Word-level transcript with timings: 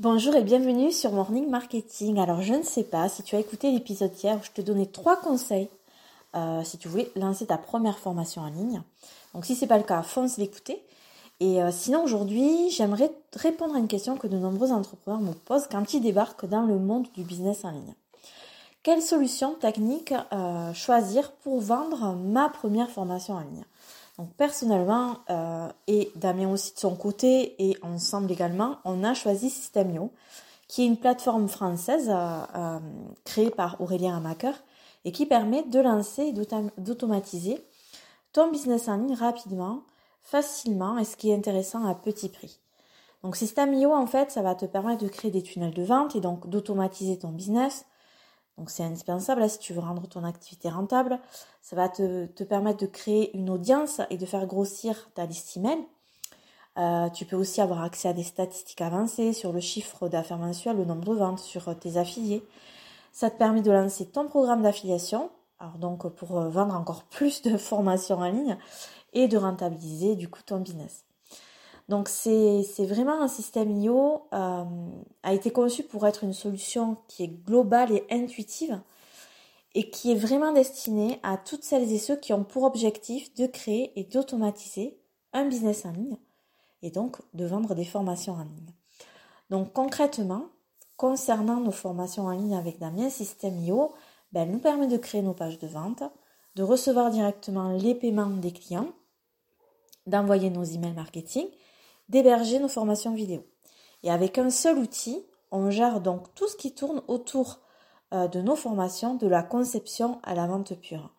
Bonjour 0.00 0.34
et 0.34 0.42
bienvenue 0.42 0.90
sur 0.90 1.12
Morning 1.12 1.48
Marketing. 1.48 2.18
Alors 2.18 2.42
je 2.42 2.54
ne 2.54 2.64
sais 2.64 2.82
pas 2.82 3.08
si 3.08 3.22
tu 3.22 3.36
as 3.36 3.38
écouté 3.38 3.70
l'épisode 3.70 4.10
hier 4.20 4.36
où 4.36 4.42
je 4.42 4.50
te 4.50 4.60
donnais 4.60 4.86
trois 4.86 5.16
conseils 5.16 5.68
euh, 6.34 6.64
si 6.64 6.78
tu 6.78 6.88
voulais 6.88 7.12
lancer 7.14 7.46
ta 7.46 7.58
première 7.58 8.00
formation 8.00 8.42
en 8.42 8.48
ligne. 8.48 8.82
Donc 9.34 9.44
si 9.44 9.54
ce 9.54 9.60
n'est 9.60 9.68
pas 9.68 9.78
le 9.78 9.84
cas, 9.84 10.02
fonce 10.02 10.36
l'écouter. 10.36 10.82
Et 11.38 11.62
euh, 11.62 11.70
sinon 11.70 12.02
aujourd'hui, 12.02 12.70
j'aimerais 12.70 13.12
répondre 13.36 13.76
à 13.76 13.78
une 13.78 13.86
question 13.86 14.16
que 14.16 14.26
de 14.26 14.36
nombreux 14.36 14.72
entrepreneurs 14.72 15.20
me 15.20 15.32
posent 15.32 15.68
quand 15.70 15.94
ils 15.94 16.00
débarquent 16.00 16.46
dans 16.46 16.62
le 16.62 16.76
monde 16.80 17.06
du 17.14 17.22
business 17.22 17.64
en 17.64 17.70
ligne. 17.70 17.94
Quelle 18.82 19.00
solution 19.00 19.54
technique 19.54 20.12
euh, 20.32 20.74
choisir 20.74 21.30
pour 21.30 21.60
vendre 21.60 22.16
ma 22.16 22.48
première 22.48 22.90
formation 22.90 23.34
en 23.34 23.40
ligne? 23.42 23.64
Donc 24.18 24.32
personnellement, 24.34 25.18
euh, 25.30 25.68
et 25.88 26.12
Damien 26.14 26.50
aussi 26.50 26.72
de 26.74 26.78
son 26.78 26.94
côté, 26.94 27.54
et 27.58 27.76
ensemble 27.82 28.30
également, 28.30 28.78
on 28.84 29.02
a 29.02 29.12
choisi 29.12 29.50
Systemio, 29.50 30.12
qui 30.68 30.82
est 30.82 30.86
une 30.86 30.96
plateforme 30.96 31.48
française 31.48 32.08
euh, 32.08 32.40
euh, 32.54 32.78
créée 33.24 33.50
par 33.50 33.80
Aurélien 33.80 34.16
Amaker 34.16 34.54
et 35.04 35.12
qui 35.12 35.26
permet 35.26 35.62
de 35.64 35.80
lancer 35.80 36.22
et 36.22 36.32
d'automatiser 36.78 37.62
ton 38.32 38.50
business 38.50 38.88
en 38.88 38.96
ligne 38.96 39.14
rapidement, 39.14 39.82
facilement 40.22 40.96
et 40.96 41.04
ce 41.04 41.16
qui 41.16 41.30
est 41.30 41.34
intéressant 41.34 41.84
à 41.84 41.94
petit 41.94 42.28
prix. 42.28 42.58
Donc 43.22 43.36
Systemio 43.36 43.92
en 43.92 44.06
fait, 44.06 44.30
ça 44.30 44.42
va 44.42 44.54
te 44.54 44.64
permettre 44.64 45.02
de 45.02 45.08
créer 45.08 45.30
des 45.30 45.42
tunnels 45.42 45.74
de 45.74 45.82
vente 45.82 46.16
et 46.16 46.20
donc 46.20 46.48
d'automatiser 46.48 47.18
ton 47.18 47.30
business, 47.30 47.84
donc 48.58 48.70
c'est 48.70 48.84
indispensable 48.84 49.48
si 49.48 49.58
tu 49.58 49.72
veux 49.72 49.80
rendre 49.80 50.06
ton 50.06 50.24
activité 50.24 50.68
rentable. 50.68 51.18
Ça 51.60 51.74
va 51.76 51.88
te, 51.88 52.26
permettre 52.44 52.80
de 52.80 52.86
créer 52.86 53.36
une 53.36 53.50
audience 53.50 54.00
et 54.10 54.16
de 54.16 54.26
faire 54.26 54.46
grossir 54.46 55.10
ta 55.14 55.26
liste 55.26 55.56
email. 55.56 55.78
Euh, 56.78 57.08
tu 57.10 57.24
peux 57.24 57.36
aussi 57.36 57.60
avoir 57.60 57.82
accès 57.82 58.08
à 58.08 58.12
des 58.12 58.22
statistiques 58.22 58.80
avancées 58.80 59.32
sur 59.32 59.52
le 59.52 59.60
chiffre 59.60 60.08
d'affaires 60.08 60.38
mensuel, 60.38 60.76
le 60.76 60.84
nombre 60.84 61.14
de 61.14 61.18
ventes, 61.18 61.38
sur 61.38 61.76
tes 61.78 61.96
affiliés. 61.96 62.44
Ça 63.12 63.30
te 63.30 63.38
permet 63.38 63.62
de 63.62 63.70
lancer 63.70 64.06
ton 64.06 64.26
programme 64.26 64.62
d'affiliation, 64.62 65.30
alors 65.60 65.78
donc 65.78 66.08
pour 66.14 66.38
euh, 66.38 66.48
vendre 66.48 66.74
encore 66.74 67.04
plus 67.04 67.42
de 67.42 67.56
formations 67.58 68.18
en 68.18 68.28
ligne 68.28 68.56
et 69.12 69.28
de 69.28 69.36
rentabiliser 69.36 70.16
du 70.16 70.28
coup 70.28 70.42
ton 70.44 70.58
business. 70.58 71.04
Donc 71.88 72.08
c'est 72.08 72.64
vraiment 72.80 73.20
un 73.20 73.28
système 73.28 73.70
IO 73.78 74.26
euh, 74.32 74.64
a 75.22 75.34
été 75.34 75.50
conçu 75.50 75.82
pour 75.82 76.06
être 76.06 76.24
une 76.24 76.32
solution 76.32 76.96
qui 77.08 77.24
est 77.24 77.44
globale 77.44 77.92
et 77.92 78.06
intuitive 78.10 78.80
et 79.74 79.90
qui 79.90 80.12
est 80.12 80.16
vraiment 80.16 80.52
destinée 80.52 81.18
à 81.22 81.36
toutes 81.36 81.64
celles 81.64 81.92
et 81.92 81.98
ceux 81.98 82.16
qui 82.16 82.32
ont 82.32 82.44
pour 82.44 82.62
objectif 82.62 83.34
de 83.34 83.46
créer 83.46 83.92
et 83.98 84.04
d'automatiser 84.04 84.98
un 85.32 85.46
business 85.46 85.84
en 85.84 85.92
ligne 85.92 86.16
et 86.82 86.90
donc 86.90 87.18
de 87.34 87.44
vendre 87.44 87.74
des 87.74 87.84
formations 87.84 88.34
en 88.34 88.44
ligne. 88.44 88.72
Donc 89.50 89.72
concrètement, 89.72 90.46
concernant 90.96 91.60
nos 91.60 91.70
formations 91.70 92.26
en 92.26 92.30
ligne 92.30 92.56
avec 92.56 92.78
Damien, 92.78 93.10
Système 93.10 93.58
IO 93.62 93.92
ben, 94.32 94.50
nous 94.50 94.58
permet 94.58 94.86
de 94.86 94.96
créer 94.96 95.22
nos 95.22 95.34
pages 95.34 95.58
de 95.58 95.66
vente, 95.66 96.02
de 96.54 96.62
recevoir 96.62 97.10
directement 97.10 97.72
les 97.72 97.94
paiements 97.94 98.30
des 98.30 98.52
clients, 98.52 98.88
d'envoyer 100.06 100.50
nos 100.50 100.64
emails 100.64 100.94
marketing 100.94 101.46
d'héberger 102.08 102.58
nos 102.58 102.68
formations 102.68 103.14
vidéo. 103.14 103.44
Et 104.02 104.10
avec 104.10 104.38
un 104.38 104.50
seul 104.50 104.78
outil, 104.78 105.24
on 105.50 105.70
gère 105.70 106.00
donc 106.00 106.34
tout 106.34 106.48
ce 106.48 106.56
qui 106.56 106.74
tourne 106.74 107.02
autour 107.08 107.60
euh, 108.12 108.28
de 108.28 108.40
nos 108.40 108.56
formations, 108.56 109.14
de 109.14 109.26
la 109.26 109.42
conception 109.42 110.20
à 110.22 110.34
la 110.34 110.46
vente 110.46 110.74
pure. 110.74 111.10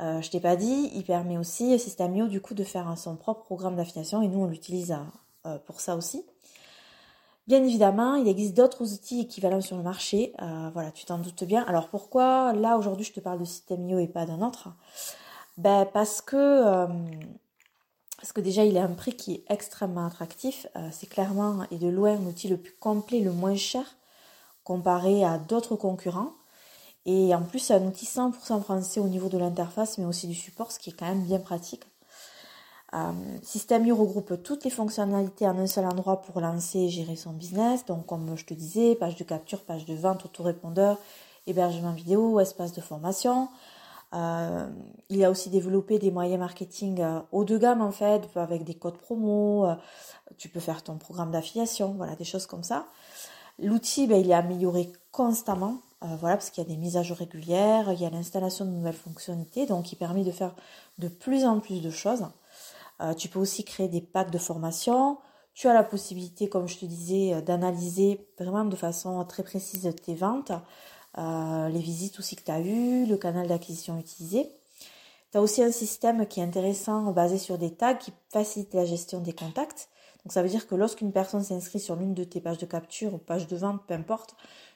Euh, 0.00 0.20
je 0.20 0.30
t'ai 0.30 0.40
pas 0.40 0.56
dit, 0.56 0.90
il 0.94 1.04
permet 1.04 1.38
aussi, 1.38 1.78
Systemio, 1.78 2.26
du 2.26 2.40
coup, 2.40 2.54
de 2.54 2.64
faire 2.64 2.92
son 2.98 3.16
propre 3.16 3.44
programme 3.44 3.76
d'affiliation 3.76 4.20
et 4.20 4.28
nous, 4.28 4.40
on 4.40 4.46
l'utilise 4.46 4.96
euh, 5.46 5.58
pour 5.58 5.80
ça 5.80 5.96
aussi. 5.96 6.26
Bien 7.46 7.62
évidemment, 7.62 8.14
il 8.16 8.26
existe 8.26 8.56
d'autres 8.56 8.94
outils 8.94 9.20
équivalents 9.20 9.60
sur 9.60 9.76
le 9.76 9.82
marché. 9.82 10.32
voilà, 10.72 10.90
tu 10.90 11.04
t'en 11.04 11.18
doutes 11.18 11.44
bien. 11.44 11.62
Alors 11.64 11.88
pourquoi 11.88 12.54
là 12.54 12.78
aujourd'hui 12.78 13.04
je 13.04 13.12
te 13.12 13.20
parle 13.20 13.38
de 13.38 13.44
Systemio 13.44 13.98
et 13.98 14.08
pas 14.08 14.24
d'un 14.24 14.40
autre? 14.40 14.70
Ben 15.58 15.86
parce 15.92 16.22
que 16.22 16.86
parce 18.16 18.32
que 18.32 18.40
déjà 18.40 18.64
il 18.64 18.78
a 18.78 18.84
un 18.84 18.94
prix 18.94 19.14
qui 19.14 19.34
est 19.34 19.44
extrêmement 19.48 20.06
attractif. 20.06 20.66
Euh, 20.76 20.88
c'est 20.92 21.08
clairement 21.08 21.66
et 21.70 21.78
de 21.78 21.88
loin 21.88 22.16
l'outil 22.16 22.48
le 22.48 22.56
plus 22.56 22.74
complet, 22.78 23.20
le 23.20 23.32
moins 23.32 23.56
cher 23.56 23.84
comparé 24.64 25.24
à 25.24 25.38
d'autres 25.38 25.76
concurrents. 25.76 26.32
Et 27.06 27.34
en 27.34 27.42
plus, 27.42 27.58
c'est 27.58 27.74
un 27.74 27.86
outil 27.86 28.06
100% 28.06 28.62
français 28.62 28.98
au 28.98 29.08
niveau 29.08 29.28
de 29.28 29.36
l'interface, 29.36 29.98
mais 29.98 30.06
aussi 30.06 30.26
du 30.26 30.34
support, 30.34 30.72
ce 30.72 30.78
qui 30.78 30.90
est 30.90 30.94
quand 30.94 31.06
même 31.06 31.22
bien 31.22 31.38
pratique. 31.38 31.84
Euh, 32.94 33.12
System 33.42 33.90
regroupe 33.92 34.42
toutes 34.42 34.64
les 34.64 34.70
fonctionnalités 34.70 35.46
en 35.46 35.58
un 35.58 35.66
seul 35.66 35.84
endroit 35.84 36.22
pour 36.22 36.40
lancer 36.40 36.78
et 36.78 36.88
gérer 36.88 37.16
son 37.16 37.32
business. 37.32 37.84
Donc, 37.84 38.06
comme 38.06 38.36
je 38.36 38.44
te 38.46 38.54
disais, 38.54 38.94
page 38.94 39.16
de 39.16 39.24
capture, 39.24 39.62
page 39.64 39.84
de 39.84 39.94
vente, 39.94 40.24
autorépondeur, 40.24 40.98
hébergement 41.46 41.92
vidéo, 41.92 42.40
espace 42.40 42.72
de 42.72 42.80
formation. 42.80 43.48
Euh, 44.14 44.68
il 45.08 45.24
a 45.24 45.30
aussi 45.30 45.50
développé 45.50 45.98
des 45.98 46.10
moyens 46.10 46.38
marketing 46.38 47.00
euh, 47.00 47.20
haut 47.32 47.44
de 47.44 47.58
gamme 47.58 47.82
en 47.82 47.90
fait, 47.90 48.28
avec 48.36 48.64
des 48.64 48.74
codes 48.74 48.98
promo. 48.98 49.66
Euh, 49.66 49.74
tu 50.38 50.48
peux 50.48 50.60
faire 50.60 50.82
ton 50.82 50.96
programme 50.98 51.30
d'affiliation, 51.30 51.94
voilà, 51.94 52.14
des 52.16 52.24
choses 52.24 52.46
comme 52.46 52.62
ça. 52.62 52.86
L'outil, 53.58 54.06
ben, 54.06 54.20
il 54.20 54.30
est 54.30 54.34
amélioré 54.34 54.90
constamment, 55.12 55.78
voilà, 56.00 56.36
parce 56.36 56.50
qu'il 56.50 56.62
y 56.62 56.66
a 56.66 56.68
des 56.68 56.76
mises 56.76 56.96
à 56.96 57.02
jour 57.02 57.16
régulières, 57.16 57.92
il 57.92 58.00
y 58.00 58.04
a 58.04 58.10
l'installation 58.10 58.64
de 58.64 58.70
nouvelles 58.70 58.94
fonctionnalités, 58.94 59.64
donc 59.66 59.92
il 59.92 59.96
permet 59.96 60.24
de 60.24 60.32
faire 60.32 60.54
de 60.98 61.06
plus 61.06 61.44
en 61.44 61.60
plus 61.60 61.80
de 61.80 61.90
choses. 61.90 62.26
tu 63.16 63.28
peux 63.28 63.38
aussi 63.38 63.64
créer 63.64 63.86
des 63.86 64.00
packs 64.00 64.32
de 64.32 64.38
formation. 64.38 65.18
Tu 65.54 65.68
as 65.68 65.72
la 65.72 65.84
possibilité, 65.84 66.48
comme 66.48 66.66
je 66.66 66.78
te 66.78 66.84
disais, 66.84 67.40
d'analyser 67.42 68.26
vraiment 68.38 68.64
de 68.64 68.74
façon 68.74 69.24
très 69.24 69.44
précise 69.44 69.88
tes 70.04 70.16
ventes. 70.16 70.50
Euh, 71.18 71.68
les 71.68 71.80
visites 71.80 72.18
aussi 72.18 72.36
que 72.36 72.42
tu 72.42 72.50
as 72.50 72.60
eues, 72.60 73.06
le 73.06 73.16
canal 73.16 73.46
d'acquisition 73.46 73.98
utilisé. 73.98 74.50
Tu 75.30 75.38
as 75.38 75.42
aussi 75.42 75.62
un 75.62 75.70
système 75.72 76.26
qui 76.26 76.40
est 76.40 76.42
intéressant 76.42 77.12
basé 77.12 77.38
sur 77.38 77.58
des 77.58 77.72
tags 77.74 77.94
qui 77.94 78.12
facilite 78.30 78.74
la 78.74 78.84
gestion 78.84 79.20
des 79.20 79.32
contacts. 79.32 79.88
Donc 80.24 80.32
ça 80.32 80.42
veut 80.42 80.48
dire 80.48 80.66
que 80.66 80.74
lorsqu'une 80.74 81.12
personne 81.12 81.42
s'inscrit 81.42 81.80
sur 81.80 81.96
l'une 81.96 82.14
de 82.14 82.24
tes 82.24 82.40
pages 82.40 82.58
de 82.58 82.66
capture 82.66 83.14
ou 83.14 83.18
pages 83.18 83.46
de 83.46 83.56
vente, 83.56 83.82
peu 83.86 83.94
importe, 83.94 84.34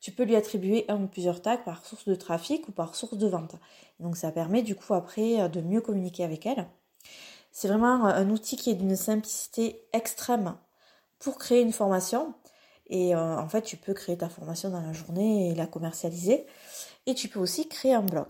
tu 0.00 0.12
peux 0.12 0.24
lui 0.24 0.36
attribuer 0.36 0.84
un 0.88 1.02
ou 1.02 1.06
plusieurs 1.06 1.42
tags 1.42 1.56
par 1.58 1.84
source 1.84 2.06
de 2.06 2.14
trafic 2.14 2.68
ou 2.68 2.72
par 2.72 2.94
source 2.94 3.16
de 3.16 3.26
vente. 3.26 3.56
donc 4.00 4.16
ça 4.16 4.32
permet 4.32 4.62
du 4.62 4.74
coup 4.74 4.94
après 4.94 5.48
de 5.48 5.60
mieux 5.60 5.80
communiquer 5.80 6.24
avec 6.24 6.46
elle. 6.46 6.66
C'est 7.52 7.68
vraiment 7.68 8.04
un 8.06 8.30
outil 8.30 8.56
qui 8.56 8.70
est 8.70 8.74
d'une 8.74 8.96
simplicité 8.96 9.82
extrême 9.92 10.54
pour 11.18 11.36
créer 11.38 11.60
une 11.60 11.72
formation 11.72 12.34
et 12.90 13.14
euh, 13.14 13.38
en 13.38 13.48
fait, 13.48 13.62
tu 13.62 13.76
peux 13.76 13.94
créer 13.94 14.18
ta 14.18 14.28
formation 14.28 14.68
dans 14.68 14.80
la 14.80 14.92
journée 14.92 15.50
et 15.50 15.54
la 15.54 15.66
commercialiser. 15.66 16.46
Et 17.06 17.14
tu 17.14 17.28
peux 17.28 17.38
aussi 17.38 17.68
créer 17.68 17.94
un 17.94 18.02
blog. 18.02 18.26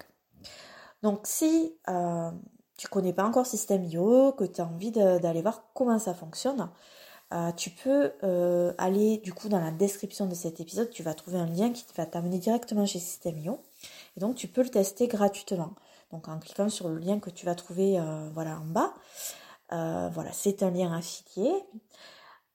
Donc 1.03 1.21
si 1.25 1.75
euh, 1.89 2.31
tu 2.77 2.89
connais 2.89 3.13
pas 3.13 3.25
encore 3.25 3.47
System.io, 3.47 4.33
que 4.33 4.45
tu 4.45 4.61
as 4.61 4.67
envie 4.67 4.91
d'aller 4.93 5.43
voir 5.43 5.65
comment 5.75 5.99
ça 5.99 6.15
fonctionne, 6.15 6.71
euh, 7.33 7.53
tu 7.53 7.71
peux 7.71 8.13
euh, 8.23 8.73
aller 8.77 9.19
du 9.19 9.33
coup 9.33 9.49
dans 9.49 9.61
la 9.61 9.71
description 9.71 10.27
de 10.27 10.35
cet 10.35 10.61
épisode, 10.61 10.91
tu 10.91 11.03
vas 11.03 11.15
trouver 11.15 11.39
un 11.39 11.47
lien 11.47 11.71
qui 11.73 11.85
va 11.97 12.07
t'amener 12.07 12.39
directement 12.39 12.87
chez 12.87 12.99
System.io. 12.99 13.61
Et 14.17 14.21
donc 14.21 14.37
tu 14.37 14.49
peux 14.49 14.63
le 14.63 14.69
tester 14.69 15.09
gratuitement. 15.09 15.75
Donc 16.13 16.29
en 16.29 16.39
cliquant 16.39 16.69
sur 16.69 16.89
le 16.89 16.99
lien 16.99 17.19
que 17.19 17.31
tu 17.31 17.47
vas 17.47 17.55
trouver 17.55 17.99
voilà 18.35 18.59
en 18.59 18.65
bas. 18.65 18.93
voilà, 19.71 20.33
c'est 20.33 20.63
un 20.63 20.71
lien 20.71 20.93
affilié. 20.93 21.53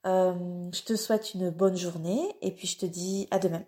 Euh, 0.06 0.70
je 0.74 0.84
te 0.84 0.96
souhaite 0.96 1.34
une 1.34 1.50
bonne 1.50 1.76
journée 1.78 2.36
et 2.42 2.52
puis 2.52 2.68
je 2.68 2.78
te 2.78 2.86
dis 2.86 3.28
à 3.32 3.40
demain. 3.40 3.66